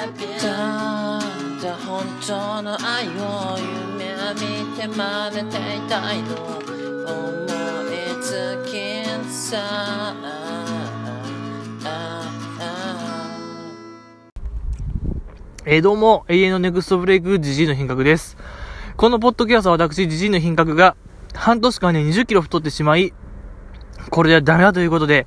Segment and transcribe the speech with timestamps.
[0.00, 1.20] ただ
[1.86, 3.58] 本当の愛を
[3.98, 7.44] 夢見て真似ていたいの思
[7.84, 10.14] いつきさ
[15.66, 18.38] えどうも、永遠のネクストブレイク、ジジイの品格です。
[18.96, 20.96] このポッドキャストは私、ジジイの品格が、
[21.34, 23.12] 半年間で20キロ太ってしまい、
[24.08, 25.26] これではダメだということで、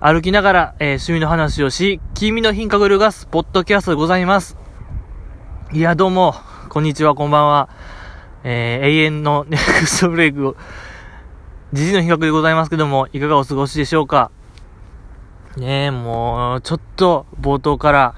[0.00, 4.56] 歩きながら、えー趣味の話をし、君の品格を流すポッドキャストでございます。
[5.72, 6.34] いや、どうも、
[6.68, 7.68] こんにちは、こんばんは。
[8.44, 10.56] えー永遠の ネクストブレイクを、
[11.72, 14.30] ジジイの品格でございますけども、いかがお過ごしでしょうか？
[15.56, 18.14] ねえ、もう、ちょっと、冒頭から、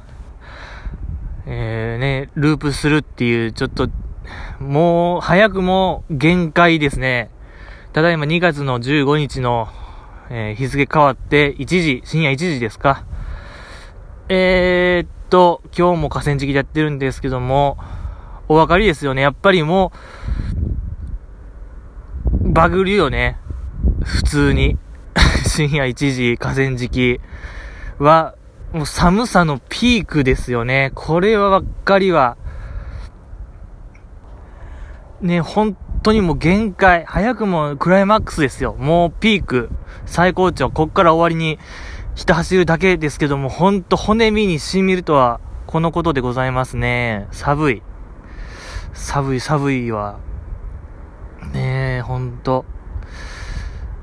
[1.46, 3.88] えー、ね、ループするっていう、ちょっと、
[4.60, 7.30] もう、早くも限界ですね。
[7.92, 9.68] ただいま2月の15日の、
[10.30, 13.04] えー日付変わって1時、深夜1時ですか。
[14.28, 17.76] えー、っと、今日も河川敷でやってるんですけども、
[18.48, 19.22] お分かりですよね。
[19.22, 19.92] やっぱりも
[22.42, 23.38] う、バグるよね。
[24.02, 24.78] 普通に。
[25.46, 27.20] 深夜1時、河川敷
[27.98, 28.34] は、
[28.72, 30.90] もう寒さのピークですよね。
[30.94, 32.36] これはばっかりは。
[35.20, 37.04] ね、本当にもう限界。
[37.06, 38.74] 早くもクライマックスですよ。
[38.74, 39.70] もうピーク。
[40.04, 40.70] 最高潮。
[40.70, 41.58] こっから終わりに、
[42.14, 47.26] ひた走るだけですけども、ほんと骨身に染みるとは、このことでございますね。
[47.32, 47.82] 寒い。
[48.92, 50.18] 寒い寒いわ。
[51.52, 52.66] ねえ、ほんと。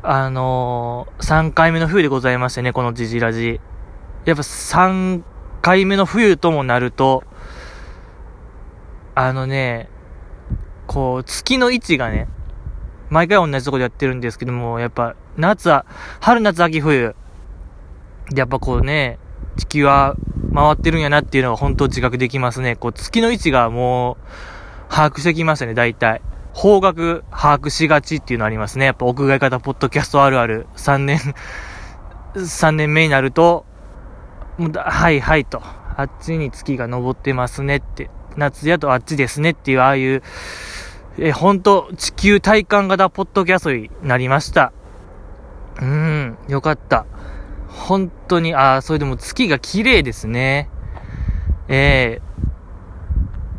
[0.03, 3.61] あのー、3回目の冬でございましてね、このジジラジ。
[4.25, 5.21] やっぱ3
[5.61, 7.23] 回目の冬ともなると、
[9.13, 9.89] あのね、
[10.91, 12.27] こう、月の位置がね、
[13.09, 15.85] 毎回同じとこでやってるんですけども、やっぱ、夏は、
[16.19, 17.15] 春夏秋冬、
[18.35, 19.17] やっぱこうね、
[19.55, 20.17] 地球は
[20.53, 22.75] 回ってるんやなっていうのが本当自覚できますね。
[22.75, 24.17] こう、月の位置がも
[24.89, 26.21] う、把握してきましたね、大体。
[26.51, 28.83] 方角把握しがちっていうのありますね。
[28.83, 30.67] やっぱ屋外型ポッドキャストあるある。
[30.75, 31.19] 3年、
[32.35, 33.65] 3年目になると、
[34.57, 35.61] もうはいはいと。
[35.95, 38.09] あっちに月が昇ってますねって。
[38.35, 40.21] 夏やとあっちですねっていう、ああいう、
[41.17, 44.71] え、ほんと、地球体感型ポッドキャストになりました。
[45.77, 47.05] うーん、よかった。
[47.67, 50.69] 本当に、ああ、それでも月が綺麗ですね。
[51.67, 52.21] え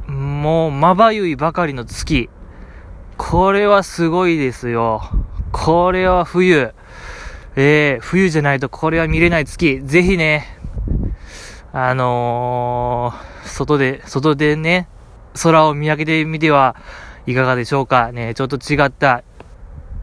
[0.09, 2.31] えもう、まばゆいばかりの月。
[3.19, 5.03] これはすごいですよ。
[5.53, 6.75] これは冬。
[7.55, 9.81] ええ冬じゃないとこれは見れない月。
[9.85, 10.47] ぜひね、
[11.73, 14.89] あのー、外で、外でね、
[15.43, 16.77] 空を見上げてみては
[17.27, 18.13] いかがでしょうか？
[18.13, 19.23] ね、ちょっと違った、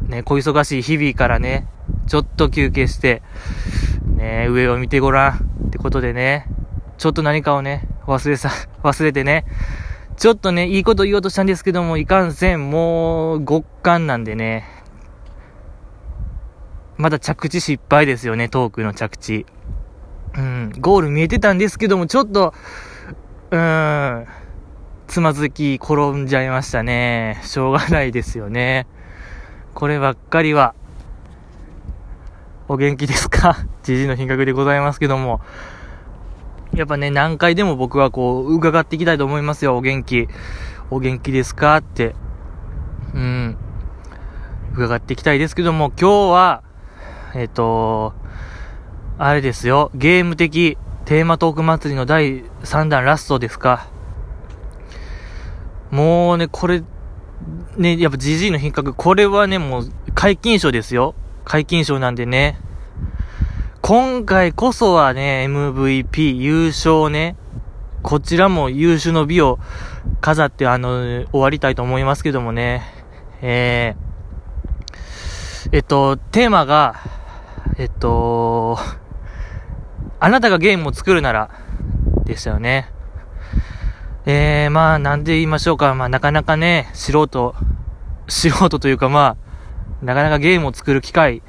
[0.07, 1.67] ね、小忙しい日々からね、
[2.07, 3.21] ちょっと休憩して、
[4.15, 5.49] ね、上を見てごらん。
[5.67, 6.47] ってことでね、
[6.97, 8.49] ちょっと何かをね、忘れさ、
[8.83, 9.45] 忘れてね、
[10.17, 14.65] ちょっとね、いいこと言おうとしたんですけども、いかんせん、もう、極寒なんでね、
[16.97, 19.45] まだ着地失敗ですよね、トークの着地。
[20.35, 22.53] うん、ゴール見えてたんですけども、ちょっと、
[23.51, 24.27] うーん、
[25.09, 27.39] つまずき転んじゃいましたね。
[27.43, 28.85] しょうがないですよね。
[29.73, 30.75] こればっかりは、
[32.67, 33.57] お元気ですか？
[33.81, 35.41] じじいの品格でございますけども。
[36.75, 39.75] やっぱね、何回でも僕はこう、伺っていきたいと思いますよ。
[39.77, 40.27] お元気。
[40.91, 41.77] お元気ですか？
[41.77, 42.13] って。
[43.15, 43.57] うん。
[44.73, 46.61] 伺っていきたいですけども、今日は、
[47.33, 48.13] えっ、と、
[49.17, 49.89] あれですよ。
[49.95, 53.87] ゲーム的テーマトーク祭りの第3弾ラストですか？
[55.91, 56.83] もうね、これ、
[57.77, 61.15] ね、やっぱ GG の品格、これはね、もう、解禁賞ですよ。
[61.45, 62.59] 解禁賞なんでね。
[63.81, 67.35] 今回こそはね、MVP 優勝ね。
[68.03, 69.59] こちらも優秀の美を
[70.21, 72.83] 飾って、あの、終わりたいと思いますけどもね。
[73.41, 76.95] えー、えっと、テーマが、
[77.77, 78.77] えっと、
[80.19, 81.49] あなたがゲームを作るなら、
[82.25, 82.91] でしたよね。
[84.31, 85.95] えー、まあ、なんで言いましょうか。
[85.95, 87.55] まあ、なかなかね、素人、
[88.27, 89.37] 素人というかま
[90.03, 91.41] あ、なかなかゲームを作る機会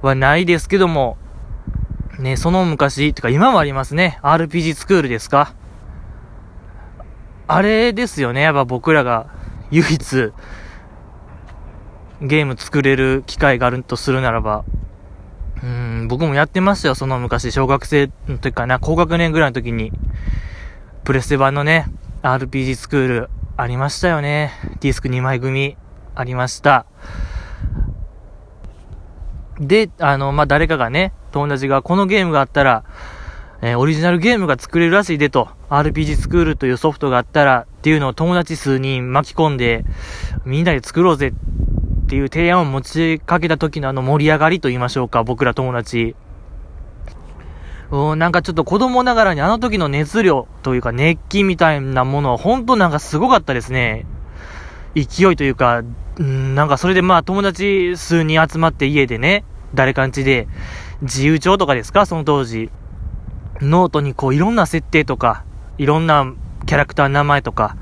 [0.00, 1.18] はないですけども、
[2.20, 4.20] ね、その昔、とか今もありますね。
[4.22, 5.56] RPG スクールですか
[7.48, 8.42] あれですよね。
[8.42, 9.26] やっぱ僕らが
[9.72, 10.32] 唯一、
[12.22, 14.64] ゲーム作れる機会があるとするならば、
[15.64, 16.94] うん、僕もやってましたよ。
[16.94, 19.90] その昔、小学生の時かな、高学年ぐらいの時に、
[21.06, 21.86] プレステ版のね、
[22.22, 24.50] RPG スクール、ありましたよね。
[24.80, 25.76] ディスク2枚組。
[26.16, 26.84] ありました。
[29.60, 32.82] で、あの、まあ、誰かがね、友達がこのゲームがあったら、
[33.62, 39.84] えーオリジナルゲームが作れるらしいでと、RPG スクールというソフトがあったらっていうのを友達数人巻き込んで、
[40.44, 46.16] みんなで作ろうぜっていう提案を持ちかけた時のあの盛り上がりと言いましょうか、僕ら友達。
[47.90, 54.06] うん、なんかちょっと子供ながらにあの時の熱量というか熱気みたいなものは本当なんかすごかったですね。
[54.94, 55.82] 勢いというか、
[56.16, 59.44] うん、なんかそれでまあ友達数人集まって家でね、
[59.74, 60.48] 誰かんちで、
[61.02, 62.06] 自由帳とかですか？
[62.06, 62.70] その当時。
[63.60, 65.44] ノートにこういろんな設定とか、
[65.78, 66.32] いろんな
[66.66, 67.76] キャラクターの名前とか、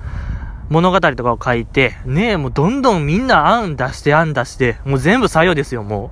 [0.71, 6.11] 物語とかを書いて、ねえ、もうどんどんみんな案出して案出して、もう全部採用ですよ、も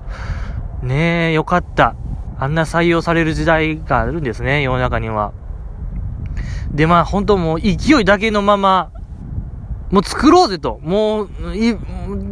[0.83, 0.85] う。
[0.85, 1.95] ねえ、よかった。
[2.43, 5.31] あんな採用される時代があるんですね、世の中には。
[6.73, 8.91] で、まあ本当もう勢いだけのまま、
[9.91, 10.79] もう作ろうぜと。
[10.83, 11.29] もう、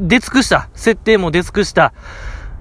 [0.08, 0.70] 出尽くした。
[0.74, 1.94] 設定も出尽くした。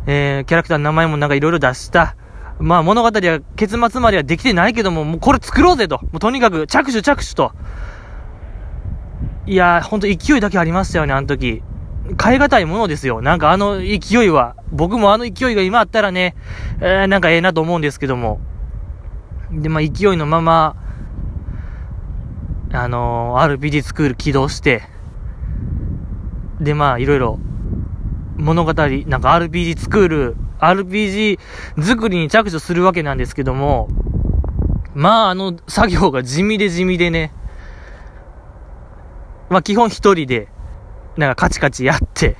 [0.07, 2.15] えー、キャラクターの名前もなんかいろいろ出した。
[2.61, 5.99] まあ物語は結末まではできてないけども、もうこれ作ろうぜと。
[6.03, 7.53] もうとにかく着手着手と。
[9.47, 11.65] いやー、ほんと勢いだけありましたよね、あの時。
[12.23, 13.21] 変え難いものですよ。
[13.23, 14.57] なんかあの勢いは。
[14.73, 16.35] 僕もあの勢いが今あったらね、
[16.81, 18.41] えー、なんかええなと思うんですけども。
[19.53, 20.77] で、まあ勢いのまま、
[22.73, 24.83] あのー、RPG スクール起動して、
[26.61, 27.39] で、まあいろいろ、
[28.37, 31.39] 物語、なんか RPG スクール、RPG
[31.83, 33.89] 作りに着手するわけなんですけども、
[34.95, 37.33] まああの作業が地味で地味でね、
[39.49, 40.49] まあ基本一人で、
[41.17, 42.37] なんかカチカチやって、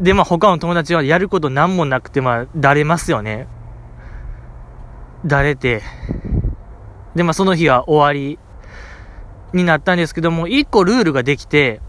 [0.00, 3.46] でまあ他の友達はやることなんもなくて、まあだれますよね。
[5.26, 5.82] だれて、
[7.14, 8.38] でまあその日は終わり
[9.52, 11.80] になったんですけども、一個ルールができて、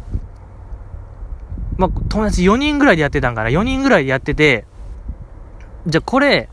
[1.78, 4.66] まあ、友達4人ぐらいでやってたんかな ?4 人ぐらいでやってて、
[5.88, 6.50] じゃあこれ、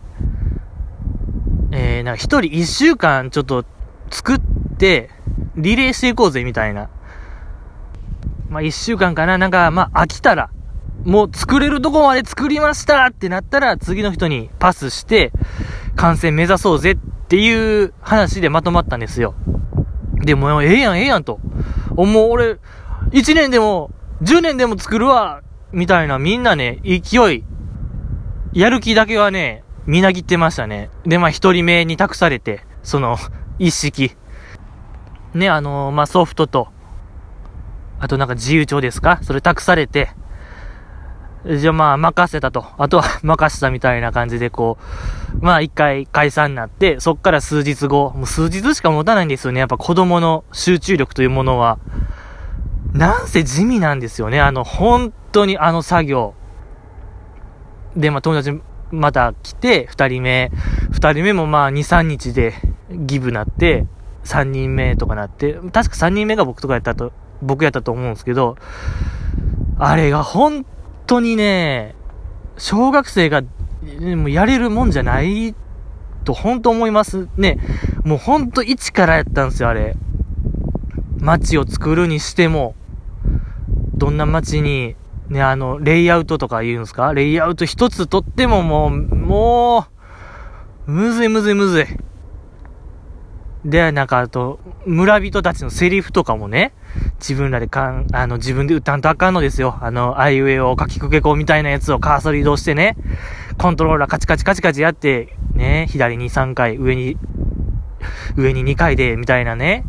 [1.70, 3.64] えー、なんか1人1週間ちょっと
[4.10, 4.40] 作っ
[4.78, 5.10] て、
[5.56, 6.88] リレーしていこうぜみたいな。
[8.48, 10.50] まあ、1週間かななんか、まあ、飽きたら、
[11.04, 15.32] もう作れるとこまで作りましたってなったら、次の人にパスして、
[15.96, 19.34] 完成目指そうぜっていう話でまとまったんですよ。
[20.14, 21.40] でも、ええやん、ええやんと。
[21.94, 22.58] もう俺、
[23.10, 23.90] 1年でも、
[24.22, 25.42] 10年でも作るわ
[25.72, 27.44] みたいなみんなね、勢い、
[28.52, 30.90] やる気だけはね、みなぎってましたね。
[31.04, 33.16] で、まあ、一人目に託されて、その、
[33.58, 34.16] 一式。
[35.34, 36.68] ね、あのーまあ、ソフトと、
[38.00, 39.18] あとなんか自由帳ですか？
[39.22, 40.10] それ託されて、
[41.46, 42.66] じゃあまあ、任せたと。
[42.78, 44.76] あとは 任せたみたいな感じでこ
[45.40, 49.60] う、まあ一回解散になって、そっから数日後、もう数日しか持たないんですよね。
[49.60, 51.78] やっぱ子供の集中力というものは。
[52.92, 54.40] なんせ地味なんですよね。
[54.40, 56.34] あの、本当にあの作業。
[57.96, 58.60] で、まあ友達
[58.90, 60.50] また来て、二人目。
[60.90, 62.54] 二人目もまあ二、三日で
[62.90, 63.86] ギブなって、
[64.24, 67.12] 三人目とかなって、確か三人目が僕とかやったと、
[67.42, 68.56] 僕やったと思うんですけど、
[69.78, 70.66] あれが本
[71.06, 71.94] 当にね、
[72.56, 73.42] 小学生が、
[74.26, 75.54] やれるもんじゃない
[76.24, 77.58] と本当思いますね。
[78.04, 79.96] もう本当一からやったんですよ、あれ。
[81.18, 82.74] 街を作るにしても、
[83.94, 84.96] どんな街に、
[85.28, 87.12] ね、あの、レイアウトとか言うんですか？
[87.12, 89.86] レイアウト一つとってももう、も
[90.86, 91.86] う、むずいむずいむずい。
[93.64, 96.72] で、なんかあと、村人たちのセリフとかもね、
[97.18, 99.76] 自分らでかん、あの、自分で歌んとあかんのですよ。
[99.80, 102.96] あの、アイウェイを書きくけこうみたいなやつをカーソル移動してね、
[103.58, 107.16] コントローラーカチカチカチカチやって、ね、左に3回、上に、
[108.36, 109.84] 上に2回で、みたいなね。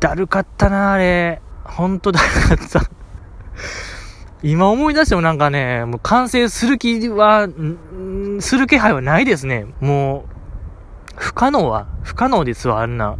[0.00, 1.42] だるかったな、あれ。
[1.64, 2.20] ほんとだ
[2.50, 2.90] るかった。
[4.42, 7.48] 今思い出してもなんかね、もう完成する気は、
[8.40, 9.66] する気配はないですね。
[9.80, 10.29] もう、
[11.20, 13.16] 不可能は、不可能ですわ、あんな。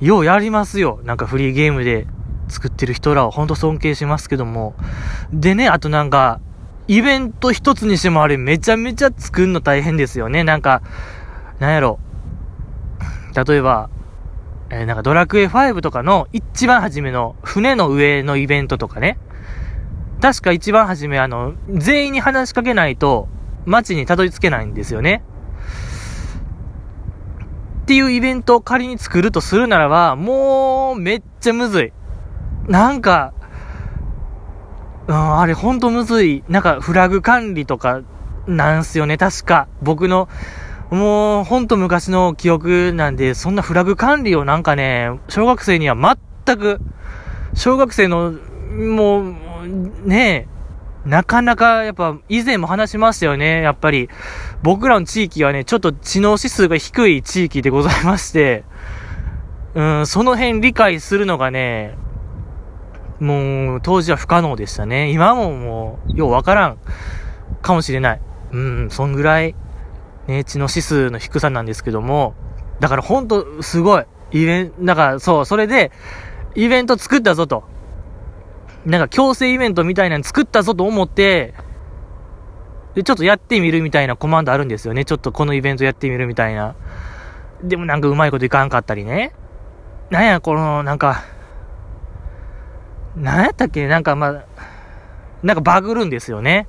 [0.00, 1.00] ようやりますよ。
[1.02, 2.06] なんかフリーゲームで
[2.46, 4.74] 作ってる人らをほんと尊敬しますけども。
[5.32, 6.40] でね、あとなんか、
[6.86, 10.44] イベント一つにしてもあれめちゃめちゃ作るの大変ですよね。
[10.44, 10.80] なんか、
[11.58, 11.98] なんやろ。
[13.46, 13.90] 例えば、
[14.70, 19.18] えーなんかドラクエ5とかの一番初めの船の上のイベントとかね。
[20.20, 23.28] 確か一番初めあの、全員に話しかけないと
[23.66, 25.24] 街にたどり着けないんですよね。
[27.92, 31.92] っていうイベントを仮に作るとするならば、もうめっちゃむずい。
[32.66, 33.34] なんか、
[35.08, 36.42] うん、あれほんとむずい。
[36.48, 38.00] なんかフラグ管理とか
[38.46, 39.68] なんすよね、確か。
[39.82, 40.30] 僕の、
[40.90, 46.80] もうほんと昔の記憶なんで、そんなフラグ管理をなんかね、小学生には全く、
[47.52, 48.32] 小学生の
[48.72, 49.34] もう、
[50.06, 50.51] ねえ、
[51.04, 53.60] なかなか、やっぱ、以前も話しましたよね。
[53.62, 54.08] やっぱり、
[54.62, 58.64] 僕らの地域はね、ちょっと知能指数が低い地域でございまして、
[59.74, 61.96] うん、その辺理解するのがね、
[63.18, 65.10] もう、当時は不可能でしたね。
[65.10, 66.78] 今ももう、ようわからん
[67.62, 68.20] かもしれない。
[68.52, 69.54] うん、そんぐらい、
[70.28, 72.34] ね、知能指数の低さなんですけども、
[72.80, 74.04] だからほんと、すごい。
[74.32, 75.90] イベント、だからそう、それで、
[76.54, 77.64] イベント作ったぞと。
[78.84, 81.54] なんか強制イベントみたいなの作ったぞと思って、
[82.94, 85.04] で、ちょっとやってみるみたいなコマンドあるんですよね。
[85.04, 86.74] ちょっとこのイベントやってみるみたいな。
[87.62, 89.32] でもなんかうまいこといかんかったりね。
[90.10, 91.22] なんや、この、なんか、
[93.16, 93.86] なんやったっけ？
[93.86, 94.44] なんかまあ、
[95.42, 96.66] なんかバグるんですよね。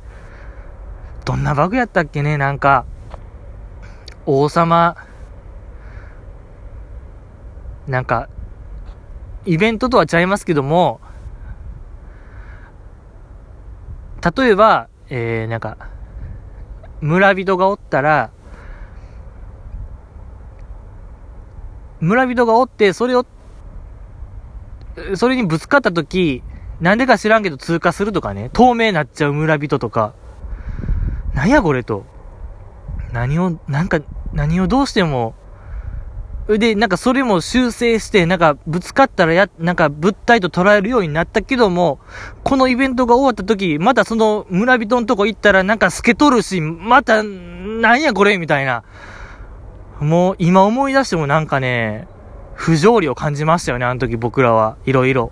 [1.26, 2.38] どんなバグやったっけね？
[2.38, 2.86] なんか、
[4.26, 4.96] 王様、
[7.88, 8.30] なんか、
[9.46, 11.02] イベントとはちゃいますけども、
[14.24, 15.78] 例えば、えー、なんか、
[17.02, 18.32] 村人がおったら、
[22.00, 23.26] 村人がおって、それを、
[25.16, 26.42] それにぶつかったとき、
[26.80, 30.14] なんでか知らんけど通過するとかね、透明になっちゃう村人とか、
[31.34, 32.06] なんやこれと。
[33.12, 34.00] 何を、なんか、
[34.32, 35.36] 何をどうしても、
[36.48, 42.00] で、なんかそれも修正して、なんかぶつかったらや、なんか物体と捉えるようになったけども、
[42.44, 48.84] このイベントが終わった時、またその村人のとこ行ったらなんか透けとるし、また、なんやこれみたいな。
[50.02, 52.08] もう今思い出してもなんかね、
[52.56, 54.78] 不条理を感じましたよね、あの時僕らは。
[54.86, 55.32] いろいろ。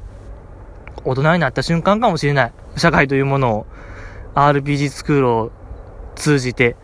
[1.03, 2.53] 大人になった瞬間かもしれない。
[2.77, 3.65] 社会というものを、
[4.36, 5.51] RPG スクールを
[6.15, 6.77] 通じて。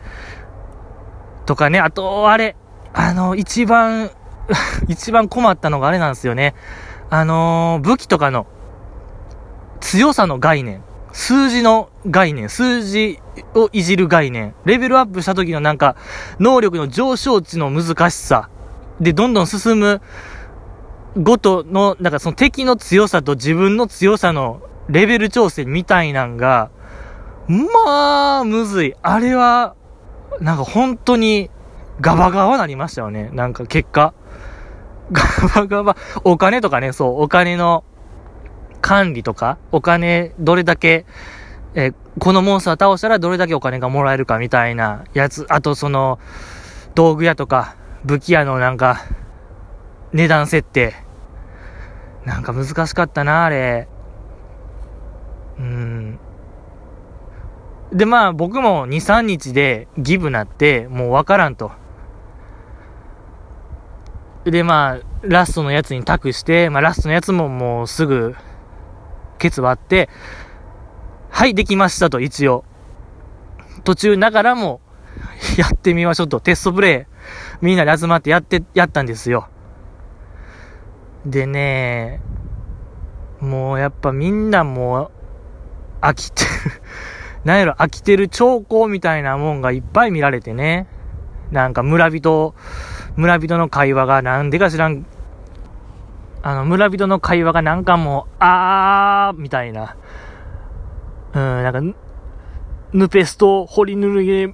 [1.46, 2.58] とかね、あと、あれ、
[2.94, 4.12] あの、一番
[4.88, 6.56] 一番困ったのがあれなんですよね。
[7.10, 8.48] あのー、武器とかの
[9.80, 10.84] 強さの概念。
[11.14, 13.20] 数字の概念、数字
[13.56, 15.96] をいじる概念、レベルアップした時のなんか、
[16.40, 18.50] 能力の上昇値の難しさ、
[19.00, 20.02] で、どんどん進む
[21.16, 26.70] ごとの、なんかその敵の強さと自分の強さのレベル調整みたいなんが、
[27.48, 28.94] まあ、むずい。
[29.02, 29.76] あれは、
[30.40, 31.50] なんか本当に、
[32.00, 33.30] ガバガバなりましたよね。
[33.34, 34.14] なんか結果。
[35.12, 35.24] ガ
[35.62, 37.84] バガバ、お金とかね、そう、お金の
[38.82, 41.06] 管理とか、お金どれだけ、
[41.76, 46.20] えこのモンスター倒したらどれだけお金がもらえるかみたいなやつ、あとその、
[46.96, 49.02] 道具屋とか、武器屋のなんか、
[50.14, 50.96] 値段設定。
[52.26, 53.88] なんか難しかったな、あれ。
[55.60, 56.20] うん。
[57.94, 61.72] で、まあ僕も2、3日でギブなって、もうわからんと。
[64.52, 68.36] で、まあ、ラストのやつに託して、まあ、ラストのやつももうすぐ、
[69.38, 70.10] ケツ割って、
[71.30, 72.64] はい、できましたと、一応。
[73.84, 74.82] 途中ながらも、
[75.58, 77.08] やってみましょうと、テストプレ
[77.62, 79.50] イ、みんなで集まってやって、やったんですよ。
[81.26, 82.22] でね、
[83.40, 85.12] もうやっぱみんなもう、
[86.02, 86.50] 飽きてる
[87.44, 90.88] なんやろ、飽きてる兆候みたいなもんがいっぱい見られてね。
[91.52, 92.56] なんか村人、
[93.18, 95.06] 村人の会話がなんでか知らん、
[96.44, 99.98] あの、村人の会話がなんかもう、あー、みたいな。
[101.34, 101.98] うん、なんか、
[102.94, 104.54] ヌペスト、ホリヌルゲ、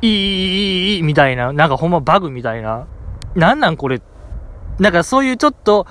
[0.00, 2.86] いい、みたいな、なんかほんまバグみたいな。
[3.34, 4.00] なんなんこれ。
[4.78, 5.86] なんかそういうちょっと、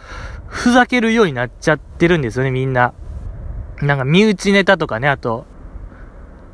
[0.47, 2.93] ふざけるようになっちゃってるんですよね、みんな。
[3.81, 5.45] なんか身内ネタとかね、あと。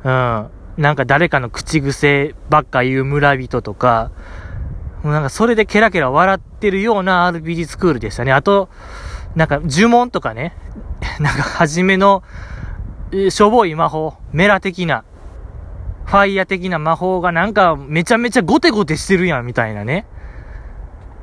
[0.04, 0.50] うん。
[0.76, 4.10] なんか誰かの口癖ばっか言う村人とか、
[5.12, 8.32] なんかそれでケラケラ笑ってるような RPG スクールでしたね。
[8.32, 8.68] あと、
[9.34, 10.56] なんか呪文とかね、
[11.20, 12.22] なんか初めの、
[13.28, 15.04] しょぼい魔法、メラ的な、
[16.06, 20.06] ファイヤー的な魔法がなんかめちゃめちゃゴテゴテしてるやん、みたいなね。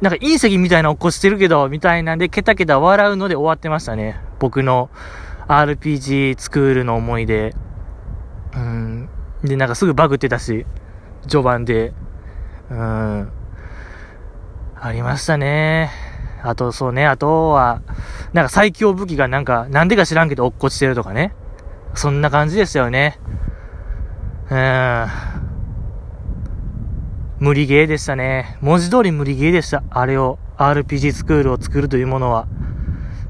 [0.02, 4.20] なんか隕石みたいな起こしてるけど、みたいなんで、ケタケタ笑うので終わってましたね。
[4.40, 4.90] 僕の
[5.48, 7.56] RPG スクールの思い出。
[8.56, 9.10] うん。
[9.44, 10.66] で、なんかすぐバグってたし、
[11.28, 11.94] 序盤で。
[12.70, 13.32] うん。
[14.86, 15.92] ありましたね。
[16.44, 17.82] あと、そうね、あとは、
[18.34, 21.34] なんか最強武器がなんか、なんでか知らんけど落っこちてるとかね。
[21.94, 23.18] そんな感じでしたよね。
[24.52, 25.08] うん。
[27.40, 28.58] 無理ゲーでしたね。
[28.60, 29.84] 文字通り無理ゲーでした。
[29.90, 32.50] あれを、RPG スクールを作るというものは。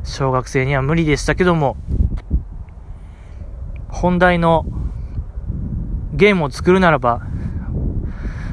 [0.03, 1.77] 小学生には無理でしたけども、
[3.89, 4.65] 本題の
[6.13, 7.22] ゲームを作るならば、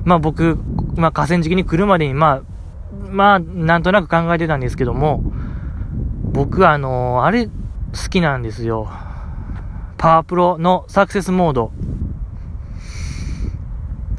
[0.04, 0.58] まあ僕、
[0.96, 2.49] まあ河川敷に来るまでに、まあ、
[3.10, 5.22] まあ、なんとなく考えてたんですけども、
[6.32, 7.52] 僕はあのー、あれ、好
[8.08, 8.88] きなんですよ。
[9.98, 11.72] パワープロのサクセスモード。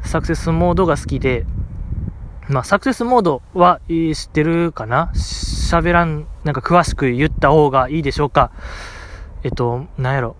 [0.04, 1.46] サクセスモードが好きで、
[2.48, 5.10] まあ、サクセスモードは、知ってるかな？
[5.14, 8.52] 喋らん、なんか詳しく言った方がいいでしょうか
[9.42, 10.36] えっと、なんやろ。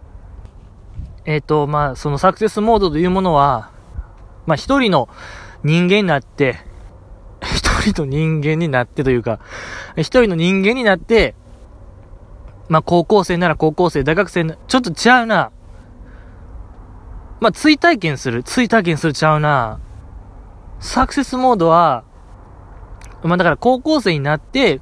[1.25, 3.71] えっと、まあ、そのサクセスモードというものは、
[4.47, 5.09] まあ、一人の
[5.64, 6.59] 人間になって、
[7.90, 9.40] 人の人間になってというか、
[9.96, 11.34] 一人の人間になって、
[12.68, 15.50] まあ、高校生なら高校生、大学生な、ちょっと違うな。
[17.40, 18.42] まあ、追体験する。
[18.42, 19.80] 追体験するちゃうな。
[20.80, 22.04] サクセスモードは、
[23.22, 24.80] まあ、だから高校生になって、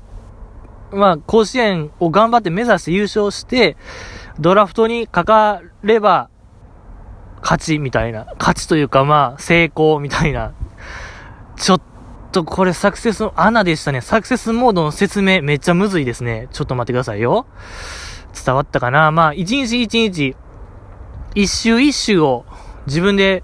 [0.92, 3.76] まあ、甲子園を頑張って目指して優勝して、
[4.38, 6.30] ドラフトにかかれば、
[7.42, 8.26] 勝ちみたいな。
[8.38, 10.52] 勝ちというかまあ、成功みたいな。
[11.56, 11.80] ちょっ
[12.30, 14.00] とこれサクセスの穴でしたね。
[14.00, 16.48] サクセスモードの説明めっちゃむずいですね。
[16.52, 17.46] ちょっと待ってくださいよ。
[18.44, 19.10] 伝わったかな？
[19.10, 20.36] まあ、一日一日、
[21.34, 22.44] 一周一周を
[22.86, 23.42] 自分で、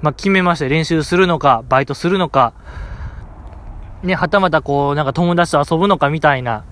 [0.00, 2.54] まあ、決めまして練習するのか、バイトするのか、
[4.02, 6.64] ね、はたまたこう、なんか友達と遊ぶのかみたいな、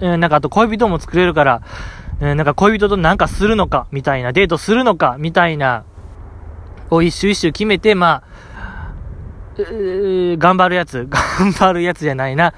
[0.00, 1.62] うん、なんかあと恋人も作れるから、
[2.20, 5.84] うん、なんか恋人となんかするのか、みたいな、デートするのか、みたいな、
[6.90, 8.27] を一周一周決めて、まあ、
[10.38, 12.54] 頑張るやつ、 頑張るやつじゃないな。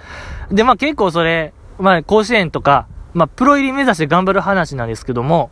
[0.51, 5.51] で、まあ結構それ、まあ甲子園とか、まあプロ入り目指して頑張る話なんですけども、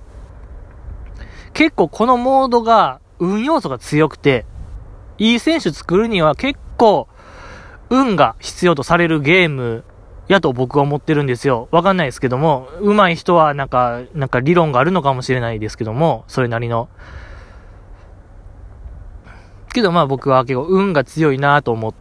[1.55, 4.45] 結構このモードが運要素が強くて、
[5.19, 7.09] いい選手作るには結構
[7.91, 9.85] 運が必要とされるゲーム
[10.29, 11.69] やと僕は思ってるんですよ。
[11.71, 16.89] わかんないですけども、上手い人はなんか、なんか理論があるのかもしれないですけども、それなりの。
[19.79, 21.95] けどまあ僕は結構運が強いなと思っ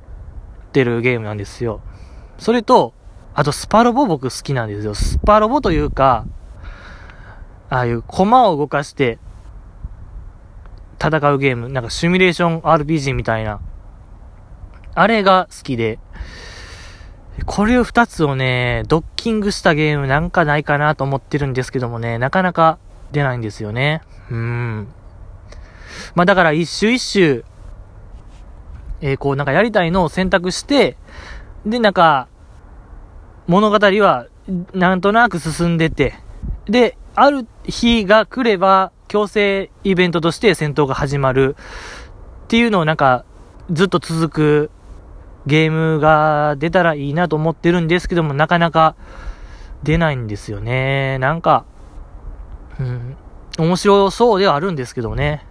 [0.71, 1.81] てるゲームなんですよ。
[2.39, 2.93] それと、
[3.33, 4.95] あとスパロボ僕好きなんですよ。
[4.95, 6.25] スパロボというか、
[7.69, 9.19] ああいう駒を動かして
[10.99, 13.59] 戦うゲーム、なんかシミュレーション RPG みたいな。
[14.95, 15.99] あれが好きで、
[17.45, 22.79] これを二つをね、ドッキングしたゲームなんかないかなと思ってるんですけどもね、なかなか
[23.11, 24.01] 出ないんですよね。
[24.31, 24.87] うん。
[26.15, 27.45] まあだから一周一周、
[29.01, 30.97] えー、こうなんかやりたいのを選択して、
[31.65, 32.27] で、なんか、
[33.47, 34.27] 物語は
[34.73, 36.15] なんとなく進んでて、
[36.65, 41.55] で、ある日が来れば、強制イベントとして戦闘が始まる
[42.45, 43.25] っていうのをなんか、
[43.71, 44.71] ずっと続く
[45.45, 48.95] ゲームが出たらいいなと思ってるんですけども、なかなか
[49.83, 51.17] 出ないんですよね。
[51.19, 51.65] なんか、
[52.79, 53.17] うん、
[53.57, 55.45] 面白そうではあるんですけどね。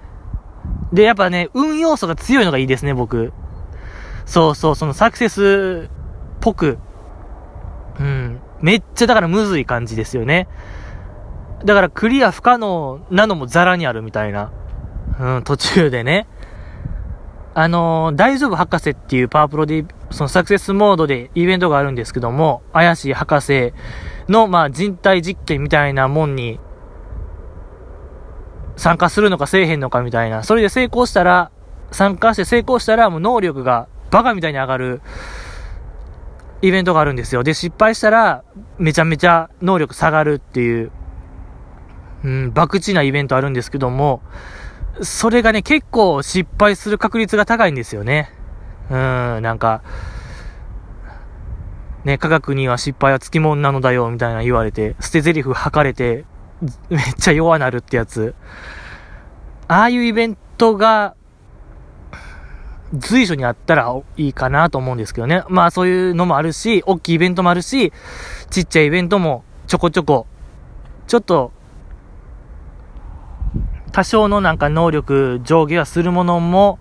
[0.92, 3.32] で、やっぱね、運要素が強いのがいいですね、僕。
[4.24, 5.90] そうそう、そのサクセスっ
[6.40, 6.78] ぽく、
[7.98, 10.48] うん、めっちゃだからむずい感じですよね。
[11.64, 14.52] だからクリア不可能なのもザラにあるみたいな。
[15.18, 16.26] うん、途中でね。
[17.54, 23.72] あのー、大丈夫博士っていうパワープロで、そのサクセスモードでイベントがあるんですけども、怪しい博士
[24.28, 26.60] の、まあ、人体実験みたいなもんに
[28.76, 30.42] 参加するのかせえへんのかみたいな。
[30.42, 31.50] それで成功したら、
[31.90, 35.00] 参加して成功したらもう能力がバカみたいに上がる
[36.62, 37.42] イベントがあるんですよ。
[37.42, 38.44] で、失敗したら
[38.78, 40.90] めちゃめちゃ能力下がるっていう、
[42.24, 44.22] うん、博打なイベントあるんですけども、
[45.02, 48.32] それがね、結構失敗する確率が高いんですよね。
[48.90, 49.82] うん、なんか、
[52.04, 56.24] ね、科学には失敗はつきもんなのだよ、みたいな言われて、捨て台詞吐かれて、
[56.88, 58.34] めっちゃ弱なるってやつ。
[59.68, 61.14] ああいうイベントが、
[62.94, 65.42] 随所にあったらいいかなと思うんですけどね。
[65.48, 67.92] まあそういうのもあるし、大きいイベントもあるし、
[68.50, 70.26] ちっちゃいイベントもちょこちょこ、
[71.06, 71.52] ちょっと、
[73.92, 76.78] 多少のなんか能力上下はするものも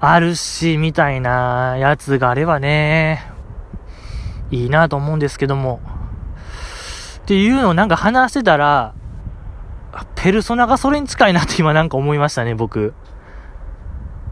[0.00, 3.30] あるし、みたいなやつがあればね、
[4.50, 5.80] いいなと思うんですけども。
[7.18, 8.94] っていうのをなんか話してたら、
[10.14, 12.94] ペルソナがそれに近いなって今なんか思いましたね、僕。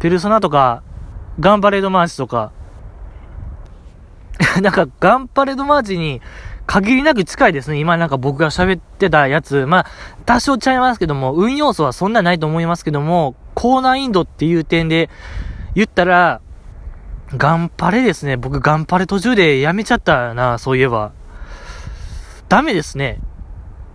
[0.01, 0.83] ペルソナとか、
[1.40, 2.53] ガンパレードマーチとか、
[4.61, 6.21] なんかガンパレードマーチに
[6.66, 7.79] 限りなく近いですね。
[7.79, 9.66] 今なんか僕が喋ってたやつ。
[9.66, 9.87] まあ、
[10.25, 15.09] 多少ちゃいますけども、運要素はそんなないと思いますけども、高難易度っていう点で
[15.75, 16.40] 言ったら、
[17.37, 18.37] ガンパレですね。
[18.37, 21.12] 僕ガンパレ途中でやめちゃったな、そういえば。
[22.49, 23.21] ダメですね。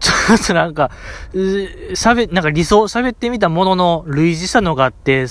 [0.02, 0.92] ちょっとなんか、
[1.34, 5.28] 喋、なんか理想喋ってみたものの類似したのがあって、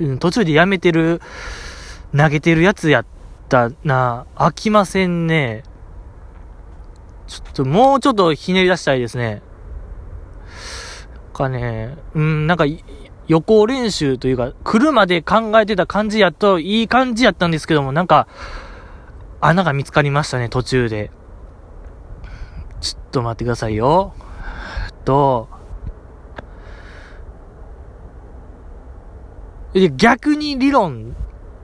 [0.00, 1.20] うん、途中でやめてる、
[2.16, 3.06] 投げてるやつやっ
[3.48, 4.26] たな。
[4.34, 5.62] 飽きませんね。
[7.26, 9.42] ちょっともうちょっとひねり出したいですね。
[11.38, 12.64] かね、うん、なんか、
[13.28, 18.26] 予行練習というか、来るまで考えてた感じやと、いい感じやったんですけども、なんか、
[19.40, 21.10] 穴が見つかりましたね、途中で。
[22.80, 24.14] ちょっと待ってくださいよ。
[24.86, 25.48] えっと、
[29.96, 31.14] 逆に理論、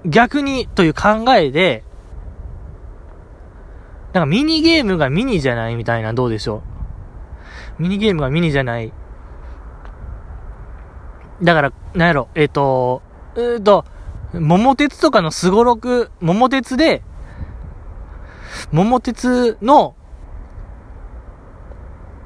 [0.05, 1.85] 逆にという考えで、
[4.13, 6.63] なんかミニゲームがミニじゃないみたいな、どうでしょ
[7.79, 7.83] う。
[7.83, 8.93] ミニゲームがミニじゃない。
[11.43, 13.03] だから、なんやろ、えっ、と、
[13.35, 13.85] うーと、
[14.33, 17.03] 桃鉄とかのすごろく、桃鉄で、
[18.73, 19.97] 桃鉄の、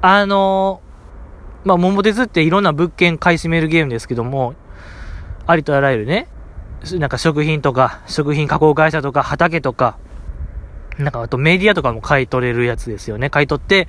[0.00, 0.80] あの
[1.64, 4.54] まあ、桃鉄っていろんな物件買い占めるゲームですけども、
[5.46, 6.28] ありとあらゆるね、
[6.98, 9.98] なんか食品とか、食品加工会社とか、畑とか、
[10.98, 13.30] なんかあとメディアとかも買い取れるやつですよね。
[13.30, 13.86] 買い取って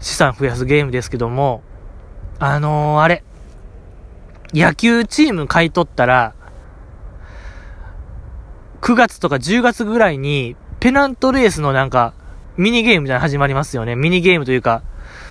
[0.00, 1.62] 資産増やすゲームですけども、
[2.38, 3.24] あのー、あれ、
[4.52, 6.34] 野球チーム買い取ったら、
[8.80, 12.14] 9月とか10月ぐらいに、ペナントレースのなんか、
[12.56, 13.96] ミニゲームみたいなの始まりますよね。
[13.96, 14.82] ミニゲームというか、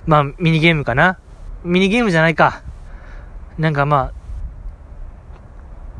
[0.06, 1.18] まあ、ミニゲームかな。
[1.64, 2.62] ミニゲームじゃないか。
[3.58, 4.12] なんかま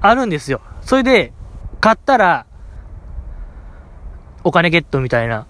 [0.01, 0.61] あ、あるんですよ。
[0.83, 1.33] それで、
[1.81, 2.47] 買ったら、
[4.45, 5.47] お金ゲットみたいな、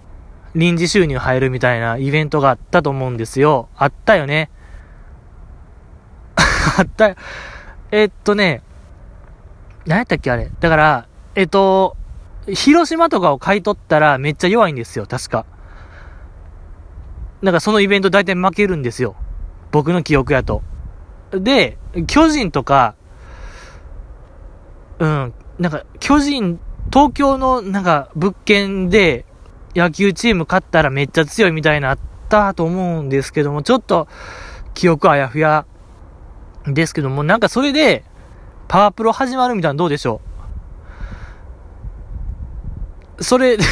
[0.55, 3.69] 臨時収入入るみたいなイベントがあったと思うんですよ。
[3.75, 4.49] あったよね。
[6.79, 7.15] あった。
[7.91, 8.63] えっとね、
[9.85, 10.49] 何やったっけあれ。
[10.59, 11.95] だから、えっと、
[12.47, 15.45] 広島とかを買い取ったらめっちゃ弱いんですよ、確か。
[17.41, 19.15] なんかそのイベント大体負けるんですよ。
[19.71, 20.63] 僕の記憶やと。
[21.31, 22.95] で、巨人とか、
[24.99, 26.59] うん、なんか巨人、
[26.91, 29.25] 東京のなんか物件で
[29.75, 34.07] 野球チーム勝ったらめっちゃ強いみたいなあったと思うんですけども、ちょっと
[34.73, 35.65] 記憶あやふや
[36.65, 38.03] ですけども、なんかそれで
[38.67, 40.21] パワープロ始まるみたいなのどうでしょ
[43.19, 43.23] う？
[43.23, 43.63] それで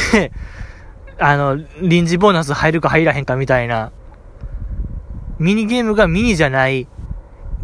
[1.18, 3.92] あの、臨時ボーナス入るか入らへんかみたいな、
[5.38, 6.86] ミニゲームがミニじゃない、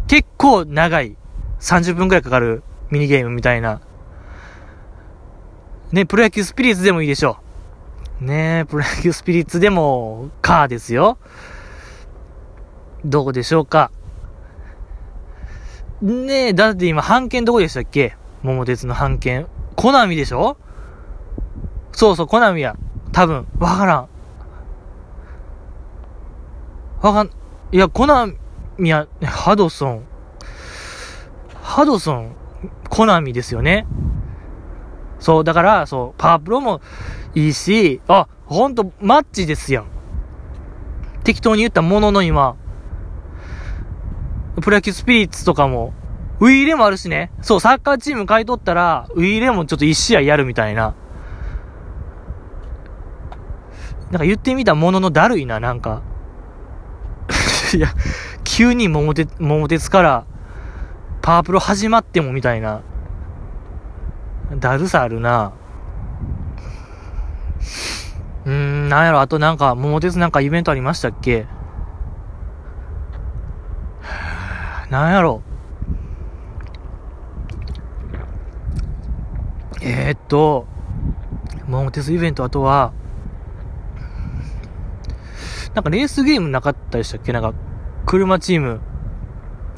[0.07, 1.15] 結構長い、
[1.59, 3.81] 30分くらいかかるミニゲームみたいな。
[5.91, 7.37] ね、プロ野球スピリッツでもいいでしょ
[8.21, 8.25] う。
[8.25, 11.19] ねプロ野球スピリッツでも、カーですよ。
[13.05, 13.91] どうでしょうか。
[16.01, 18.17] ねえ、だって今、判件どこでしたっけ？
[18.41, 19.47] 桃鉄の判件。
[19.75, 20.57] コナミでしょ？
[21.91, 22.75] そうそう、コナミや。
[23.13, 24.09] 多分、わからん。
[27.01, 27.29] わかん、
[27.71, 28.27] いや、コナ
[28.77, 30.03] ミや、ハドソン。
[31.61, 32.35] ハドソン、
[32.89, 33.85] コナミですよね。
[35.19, 36.81] そう、だから、そう、パワープロも
[37.35, 39.85] いいし、あ、ほんと、マッチですやん。
[41.23, 42.55] 適当に言ったものの今、
[44.61, 45.93] プロ野球スピリッツとかも、
[46.39, 47.31] ウィーレもあるしね。
[47.41, 50.95] そう、サッカーチーム買い取ったら、ウィーレもちょっと一試合やるみたいな。
[54.13, 56.03] なんか言ってみたもののだるいな、なんか。
[57.73, 57.87] いや、
[58.43, 60.25] 急に桃鉄、桃鉄から、
[61.23, 62.81] パワープロ始まってもみたいな。
[64.59, 65.53] だるさあるな。
[68.45, 71.47] うーん、なんやろ、あとなんか、桃鉄なんかイベントありましたっけ？
[74.91, 75.41] なんやろ。
[79.81, 80.67] えー、っと、
[81.67, 82.93] 桃鉄イベント、あとは、
[85.73, 87.33] なんかレースゲームなかったでしたっけ？
[87.33, 87.53] なんか、
[88.05, 88.79] 車チーム。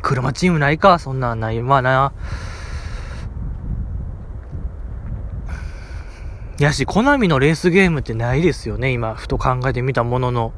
[0.02, 1.00] 車チームないか？
[1.00, 1.62] そんなんない。
[1.62, 2.14] まあな。
[6.60, 10.54] やし、コナミのレースゲームってないですよね、今、ふと考えてみたものの。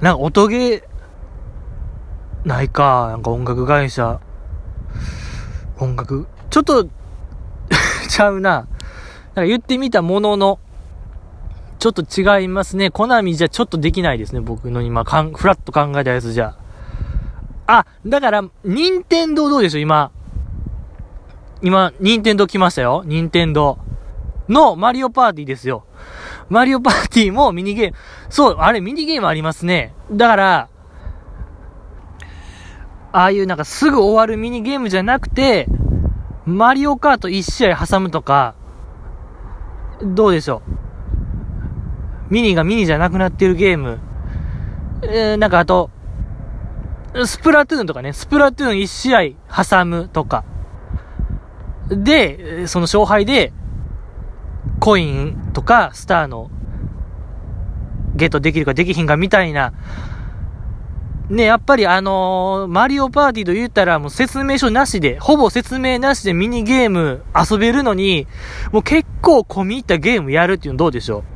[0.00, 0.84] なんか音ゲー、
[2.44, 4.20] ないか、なんか音楽会社。
[5.78, 6.86] 音楽、ちょっと
[8.08, 8.50] ちゃうな。
[8.50, 10.58] なんか言ってみたものの、
[11.84, 12.90] ちょっと違いますね。
[12.90, 14.40] コナミじゃちょっとできないですね。
[14.40, 16.56] 僕の今、かん、フラッと考えたやつじゃ。
[17.66, 20.10] あ、だから、任天堂どうでしょう今。
[21.60, 23.02] 今、任天堂来ましたよ。
[23.04, 23.76] 任天堂
[24.48, 25.84] のマリオパーティーですよ。
[26.48, 27.96] マリオパーティーもミニゲーム。
[28.30, 29.94] そう、あれミニゲームありますね。
[30.10, 30.68] だから、
[33.12, 35.66] ああいうなんかすぐ終わるミニゲームじゃなくて、
[36.46, 38.54] マリオカート1試合挟むとか、
[40.02, 40.83] どうでしょう。
[42.30, 43.98] ミニがミニじゃなくなってるゲーム。
[45.02, 45.90] えー、なんかあと、
[47.26, 49.20] スプラトゥーンとかね、スプラトゥーン1試合
[49.64, 50.44] 挟むとか。
[51.88, 53.52] で、その勝敗で、
[54.80, 56.50] コインとかスターの
[58.16, 59.72] ゲットできるかできひんかみたいな
[61.30, 68.26] ね、やっぱりあのーマリオパーティーと言ったらもう説明書なしで、ほぼ説明なしでミニゲーム遊べるのに、
[68.72, 71.33] もう結構込み入ったゲームやるっていうのどうでしょう？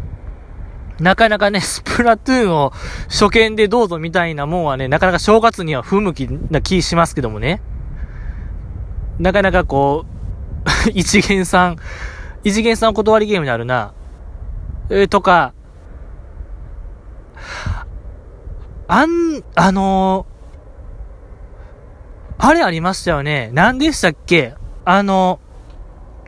[1.01, 2.73] なかなかね、 スプラトゥーンを
[3.09, 7.63] 初見でどうぞみたいなもんはね、なかなか正月には不向きな気しますけどもね。
[9.19, 10.05] なかなかこ
[10.87, 11.77] う、 一元さん、
[12.45, 13.93] 一元さんお断りゲームになるな。
[14.91, 15.53] えーとか、
[18.89, 20.39] あん、あのー
[22.41, 23.51] あれありましたよね。
[23.53, 24.55] 何でしたっけ？
[24.85, 25.41] あの、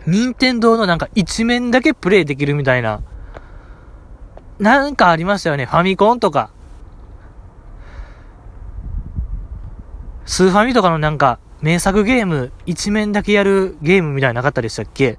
[0.08, 3.00] 任天堂のなんか一面だけプレイできるみたいな。
[4.60, 5.64] なんかありましたよね。
[5.64, 6.50] ファミコンとか。
[10.26, 15.18] スーファミとかのなんか、名作ゲーム、一面だけやるゲームみたいななかったでしたっけ？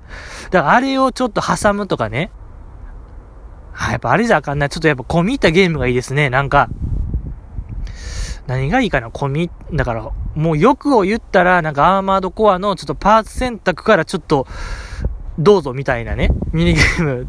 [0.51, 2.31] だからあれをちょっと挟むとかね。
[3.73, 4.69] はい、やっぱあれじゃあかんない。
[4.69, 6.29] ちょっとやっぱ込み入ったゲームがいいですね。
[6.29, 6.69] なんか、
[8.47, 9.09] 何がいいかな？
[9.09, 14.47] 込み、だから、もう欲を言ったら、なんかアーマードコアのちょっとパーツ選択からちょっと、
[15.37, 17.27] どうぞみたいなね、ミニゲーム。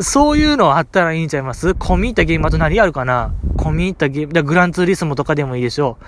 [0.00, 1.70] そういうのあったらいいんちゃいます？
[1.70, 3.34] 込み入ったゲームあと何あるかな？
[3.56, 5.98] 込み入ったゲーム、だグランツーリスモとかでもいいでしょ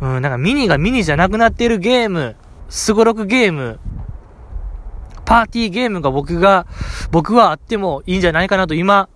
[0.00, 0.06] う。
[0.06, 2.36] うん、なんかミニがミニじゃなくなってるゲーム、
[2.68, 3.78] すごろくゲーム、
[5.24, 6.66] パーティーゲームが僕が、
[7.10, 9.08] 僕はあってもいいんじゃないかなと今、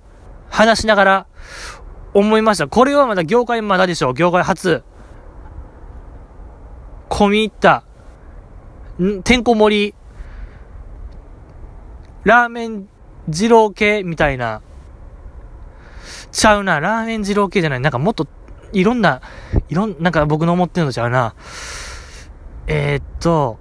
[0.48, 1.26] 話しながら
[2.14, 2.68] 思いました。
[2.68, 4.14] これはまだ業界まだでしょう。
[4.14, 4.84] 業界初。
[7.08, 7.84] 込み入った、
[9.02, 9.94] んてんこ盛り、
[12.26, 12.88] ラーメン
[13.28, 14.60] 二郎系みたいな。
[16.32, 16.80] ちゃうな。
[16.80, 17.80] ラーメン二郎系じゃない。
[17.80, 18.26] なんかもっと、
[18.72, 19.22] いろんな、
[19.68, 21.36] いろん、なんか僕の思ってるのちゃうな。
[22.66, 23.58] えー、っと、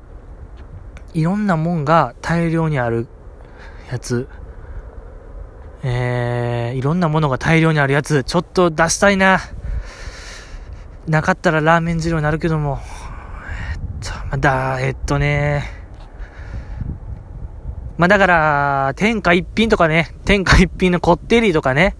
[1.14, 3.08] いろんなもんが大量にある
[3.92, 4.28] やつ。
[5.84, 9.42] えー、いろんなものが大量にあるやつ、ちょっと出したいな。
[11.08, 12.80] なかったらラーメン二郎になるけども。
[13.72, 15.85] えっと、まだ、えっとね。
[17.98, 21.96] まあ、だから、天下一品とかね、天下一品のこってりとかね。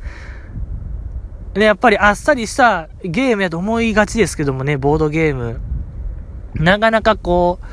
[1.56, 5.62] ね、やっぱりあっさりしたゲームやと思いがちですけどもね、ボードゲーム。
[6.56, 7.66] なかなかこう、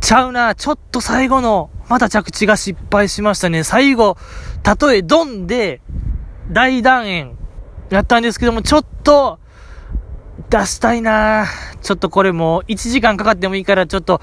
[0.00, 3.62] ちゃうな、ちょっと最後の、また着地が失敗しましたね。
[3.64, 4.16] 最後、
[4.62, 5.82] たとえドンで、
[6.50, 7.36] 大団円、
[7.90, 9.38] やったんですけども、ちょっと、
[10.48, 11.46] 出したいな
[11.82, 14.20] ちょっとこれもう、1時間かかってもいいから、ちょっと、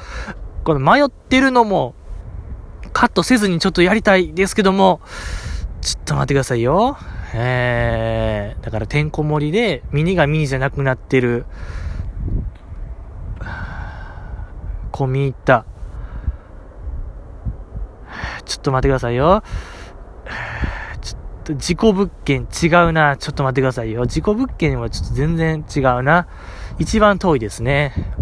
[0.70, 1.96] この迷ってるのも、
[2.94, 5.02] カットせずにちょっとやりたいですけども、
[5.82, 6.96] ちょっと待ってくださいよ。
[7.34, 11.48] えー、だからてんこ盛りで、ミニがミニじゃなくなってる。
[14.92, 15.66] 込み入った。
[18.46, 19.42] ちょっと待ってくださいよ。
[21.02, 23.18] ちょっと、事故物件違うな。
[23.18, 24.06] ちょっと待ってくださいよ。
[24.06, 26.28] 事故物件はちょっと全然違うな。
[26.78, 28.14] 一番遠いですね。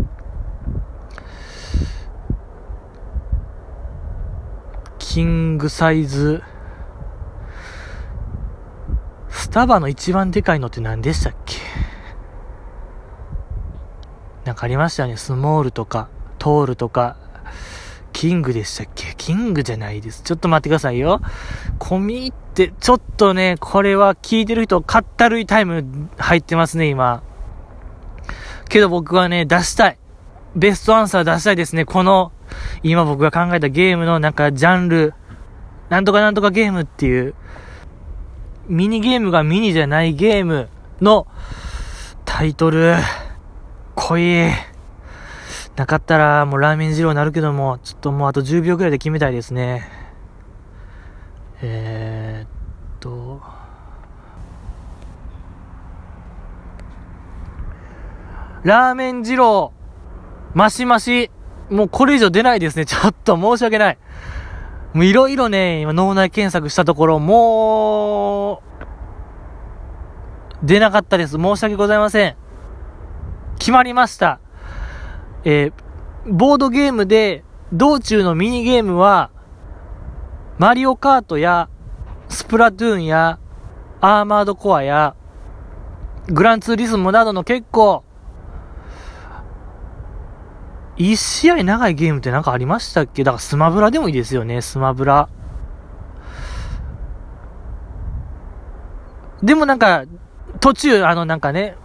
[5.17, 6.43] キングサイズ。
[9.30, 11.58] スタバの一番でかいのって何でしたっけ？
[14.45, 15.17] なんかありましたよね。
[15.17, 17.17] スモールとか、トールとか、
[18.13, 19.15] キングでしたっけ？
[19.17, 20.21] キングじゃないです。
[20.21, 21.19] ちょっと待ってくださいよ。
[21.80, 27.23] 込み入って、ちょっとね、これは聞いてる人、かったるいタイム入ってますね、今。
[28.69, 29.97] けど僕はね、出したい。
[30.56, 31.86] ベストアンサー出したいですね。
[31.86, 32.34] この、
[32.84, 35.13] 今僕が考えたゲームのなんかジャンル、
[35.89, 37.36] なんとかなんとかゲームっていう、
[38.67, 40.70] ミニゲームがミニじゃないゲーム
[41.02, 41.28] の
[42.26, 42.96] タイトル、
[43.96, 44.50] 濃い。
[45.76, 49.88] なかったらもうラーメン二郎になるけども、ちょっともうあと10秒くらいで決めたいですね。
[51.62, 52.50] えー、っ
[53.00, 53.41] と、
[58.63, 59.72] ラーメン二郎、
[60.54, 61.30] マシマシ、
[61.69, 62.86] もうこれ以上出ないですね。
[62.88, 63.97] ちょっと申し訳ない。
[64.93, 68.62] もういろいろね、今脳内検索したところ、も
[70.63, 71.38] う、出なかったです。
[71.38, 72.36] 申し訳ございません。
[73.60, 74.39] 決まりました。
[75.43, 75.88] えー
[76.30, 79.30] ボードゲームで、道中のミニゲームは、
[80.58, 81.69] マリオカートや、
[82.27, 83.39] スプラトゥーンや、
[84.01, 85.15] アーマードコアや、
[86.27, 88.03] グランツーリスモなどの結構、
[90.97, 93.23] 一試合長いゲームってなんかありましたっけ？
[93.23, 95.29] だからスマブラでもいいですよね、スマブラ。
[99.43, 100.05] でもなんか、
[100.60, 101.75] 途中、あのなんかね、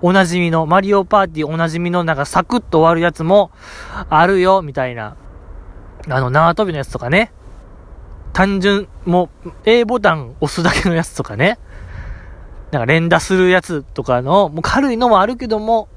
[0.00, 3.50] おなじみの、マリオパーティーおなじみのなんかサクッと終わるやつも
[4.08, 5.16] あるよ、みたいな。
[6.08, 7.32] あの、縄跳びのやつとかね。
[8.32, 11.58] 単純、もう A ボタン押すだけのやつとかね。
[12.70, 15.88] なんか連打するやつとかの、もう軽いのもあるけども、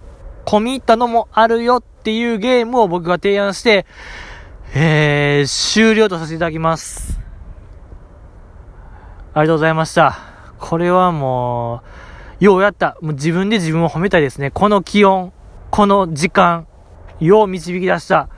[0.46, 3.86] 込み入ったのもあるよっていうゲームを僕が提案して、
[4.74, 7.20] えー、終了とさせていただきます。
[9.34, 10.18] ありがとうございました。
[10.60, 11.82] これはも
[12.40, 12.98] う、ようやった。
[13.02, 14.52] もう自分で自分を褒めたいですね。
[14.52, 15.34] この気温、
[15.72, 16.68] この時間、
[17.20, 18.30] よう導き出した。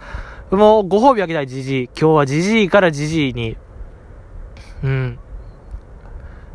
[0.50, 1.84] もうご褒美あげたい、じじい。
[1.86, 3.58] 今日はじじいからじじいに。
[4.84, 5.20] うん。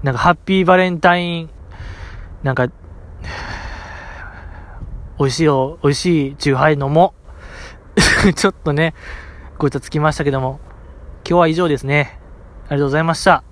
[0.03, 1.51] なんかハッピーバレンタイン、
[2.43, 2.69] なんか、
[5.23, 7.15] 美味しいよ、美味しいチューハイ飲も
[8.35, 8.93] ちょっとね、
[9.57, 10.59] ごちゃつきましたけども、
[11.25, 12.19] 今日は以上ですね。
[12.65, 13.45] ありがとうございました。